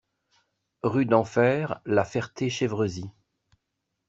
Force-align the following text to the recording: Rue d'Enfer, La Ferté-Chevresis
Rue 0.83 1.05
d'Enfer, 1.05 1.79
La 1.85 2.03
Ferté-Chevresis 2.05 3.11